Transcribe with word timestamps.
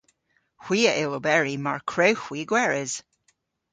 Hwi 0.63 0.79
a 0.91 0.93
yll 1.01 1.17
oberi 1.17 1.55
mar 1.65 1.79
kwrewgh 1.91 2.23
hwi 2.25 2.41
gweres. 2.49 2.93